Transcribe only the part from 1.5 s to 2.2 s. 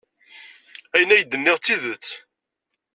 d tidet.